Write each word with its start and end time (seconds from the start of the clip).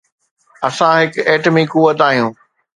اسان 0.67 0.93
هڪ 1.03 1.11
ايٽمي 1.31 1.63
قوت 1.73 1.97
آهيون. 2.09 2.31